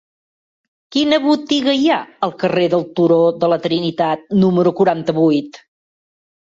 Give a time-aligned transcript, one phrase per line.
[0.95, 1.99] Quina botiga hi ha
[2.29, 5.67] al carrer del Turó de la Trinitat número quaranta-vuit?